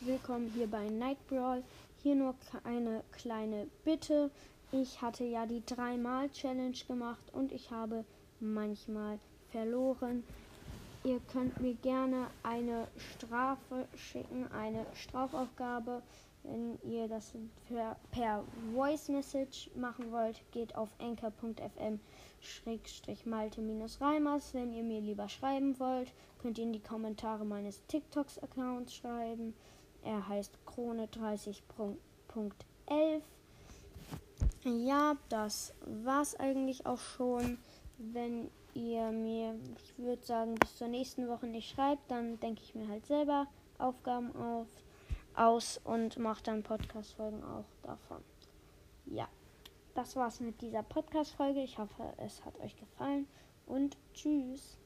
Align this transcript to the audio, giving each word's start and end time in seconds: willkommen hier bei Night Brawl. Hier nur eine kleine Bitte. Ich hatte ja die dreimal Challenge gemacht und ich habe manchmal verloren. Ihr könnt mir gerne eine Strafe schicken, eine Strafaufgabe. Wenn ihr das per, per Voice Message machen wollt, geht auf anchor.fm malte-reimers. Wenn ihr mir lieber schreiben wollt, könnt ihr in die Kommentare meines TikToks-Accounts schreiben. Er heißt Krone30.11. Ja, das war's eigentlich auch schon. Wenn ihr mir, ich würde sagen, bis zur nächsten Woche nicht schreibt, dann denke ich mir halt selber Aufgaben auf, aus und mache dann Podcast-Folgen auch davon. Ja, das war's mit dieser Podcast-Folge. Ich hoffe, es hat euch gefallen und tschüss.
willkommen 0.00 0.50
hier 0.56 0.66
bei 0.66 0.88
Night 0.88 1.24
Brawl. 1.28 1.62
Hier 2.02 2.16
nur 2.16 2.34
eine 2.64 3.04
kleine 3.12 3.68
Bitte. 3.84 4.32
Ich 4.72 5.00
hatte 5.00 5.22
ja 5.22 5.46
die 5.46 5.62
dreimal 5.64 6.28
Challenge 6.30 6.76
gemacht 6.88 7.22
und 7.32 7.52
ich 7.52 7.70
habe 7.70 8.04
manchmal 8.40 9.20
verloren. 9.52 10.24
Ihr 11.06 11.20
könnt 11.32 11.58
mir 11.60 11.74
gerne 11.74 12.26
eine 12.42 12.88
Strafe 12.96 13.86
schicken, 13.94 14.50
eine 14.50 14.84
Strafaufgabe. 14.92 16.02
Wenn 16.42 16.80
ihr 16.82 17.06
das 17.06 17.32
per, 17.68 17.96
per 18.10 18.42
Voice 18.74 19.08
Message 19.08 19.70
machen 19.76 20.10
wollt, 20.10 20.42
geht 20.50 20.74
auf 20.74 20.88
anchor.fm 20.98 22.00
malte-reimers. 23.24 24.52
Wenn 24.52 24.72
ihr 24.72 24.82
mir 24.82 25.00
lieber 25.00 25.28
schreiben 25.28 25.78
wollt, 25.78 26.12
könnt 26.38 26.58
ihr 26.58 26.64
in 26.64 26.72
die 26.72 26.82
Kommentare 26.82 27.44
meines 27.44 27.86
TikToks-Accounts 27.86 28.92
schreiben. 28.92 29.54
Er 30.02 30.26
heißt 30.26 30.58
Krone30.11. 30.66 33.20
Ja, 34.64 35.16
das 35.28 35.72
war's 35.86 36.34
eigentlich 36.34 36.84
auch 36.84 36.98
schon. 36.98 37.58
Wenn 37.98 38.50
ihr 38.74 39.10
mir, 39.10 39.58
ich 39.76 39.98
würde 39.98 40.24
sagen, 40.24 40.54
bis 40.56 40.76
zur 40.76 40.88
nächsten 40.88 41.28
Woche 41.28 41.46
nicht 41.46 41.70
schreibt, 41.70 42.10
dann 42.10 42.38
denke 42.40 42.62
ich 42.62 42.74
mir 42.74 42.88
halt 42.88 43.06
selber 43.06 43.46
Aufgaben 43.78 44.34
auf, 44.36 44.68
aus 45.34 45.80
und 45.84 46.18
mache 46.18 46.42
dann 46.42 46.62
Podcast-Folgen 46.62 47.42
auch 47.42 47.64
davon. 47.82 48.22
Ja, 49.06 49.28
das 49.94 50.16
war's 50.16 50.40
mit 50.40 50.60
dieser 50.60 50.82
Podcast-Folge. 50.82 51.62
Ich 51.62 51.78
hoffe, 51.78 52.12
es 52.18 52.44
hat 52.44 52.58
euch 52.60 52.76
gefallen 52.76 53.26
und 53.66 53.96
tschüss. 54.12 54.78